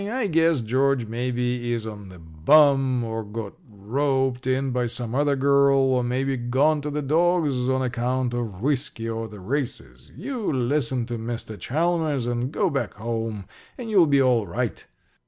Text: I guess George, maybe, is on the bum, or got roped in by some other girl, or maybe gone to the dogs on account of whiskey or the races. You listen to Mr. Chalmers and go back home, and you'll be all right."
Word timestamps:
I 0.03 0.25
guess 0.25 0.61
George, 0.61 1.05
maybe, 1.05 1.71
is 1.73 1.85
on 1.85 2.09
the 2.09 2.17
bum, 2.17 3.03
or 3.03 3.23
got 3.23 3.53
roped 3.69 4.47
in 4.47 4.71
by 4.71 4.87
some 4.87 5.13
other 5.13 5.35
girl, 5.35 5.77
or 5.77 6.03
maybe 6.03 6.37
gone 6.37 6.81
to 6.81 6.89
the 6.89 7.03
dogs 7.03 7.69
on 7.69 7.83
account 7.83 8.33
of 8.33 8.61
whiskey 8.63 9.07
or 9.07 9.27
the 9.27 9.39
races. 9.39 10.11
You 10.15 10.51
listen 10.51 11.05
to 11.05 11.19
Mr. 11.19 11.55
Chalmers 11.55 12.25
and 12.25 12.51
go 12.51 12.71
back 12.71 12.95
home, 12.95 13.45
and 13.77 13.91
you'll 13.91 14.07
be 14.07 14.19
all 14.19 14.47
right." 14.47 14.83